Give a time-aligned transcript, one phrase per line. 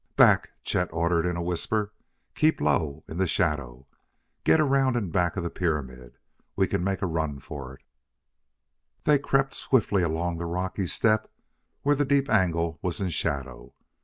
[0.15, 1.93] "Back!" Chet ordered in a whisper.
[2.33, 3.85] "Keep low in the shadow!
[4.43, 6.17] Get around in back of the pyramid.
[6.55, 7.83] We can make a run for it!"
[9.03, 11.29] They crept swiftly along the rocky step
[11.83, 13.75] where the deep angle was in shadow.